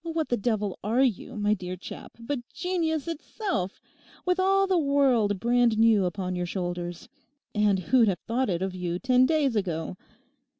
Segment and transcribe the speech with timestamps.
[0.03, 3.79] What the devil are you, my dear chap, but genius itself,
[4.25, 7.07] with all the world brand new upon your shoulders?
[7.53, 9.97] And who'd have thought it of you ten days ago?